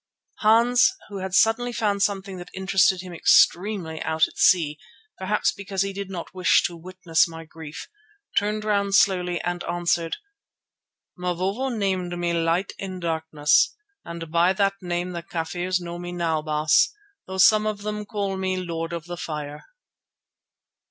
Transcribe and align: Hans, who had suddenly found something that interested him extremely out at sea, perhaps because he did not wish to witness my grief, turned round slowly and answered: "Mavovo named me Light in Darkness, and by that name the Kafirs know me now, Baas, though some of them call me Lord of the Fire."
Hans, 0.39 0.95
who 1.09 1.17
had 1.19 1.35
suddenly 1.35 1.71
found 1.71 2.01
something 2.01 2.37
that 2.37 2.49
interested 2.55 3.01
him 3.01 3.13
extremely 3.13 4.01
out 4.01 4.27
at 4.27 4.35
sea, 4.35 4.79
perhaps 5.19 5.51
because 5.53 5.83
he 5.83 5.93
did 5.93 6.09
not 6.09 6.33
wish 6.33 6.63
to 6.63 6.75
witness 6.75 7.27
my 7.27 7.45
grief, 7.45 7.87
turned 8.35 8.63
round 8.65 8.95
slowly 8.95 9.39
and 9.41 9.63
answered: 9.65 10.17
"Mavovo 11.15 11.69
named 11.69 12.17
me 12.17 12.33
Light 12.33 12.73
in 12.79 12.99
Darkness, 12.99 13.75
and 14.03 14.31
by 14.31 14.53
that 14.53 14.73
name 14.81 15.11
the 15.11 15.21
Kafirs 15.21 15.79
know 15.79 15.99
me 15.99 16.11
now, 16.11 16.41
Baas, 16.41 16.91
though 17.27 17.37
some 17.37 17.67
of 17.67 17.83
them 17.83 18.03
call 18.03 18.37
me 18.37 18.57
Lord 18.57 18.93
of 18.93 19.05
the 19.05 19.17
Fire." 19.17 19.65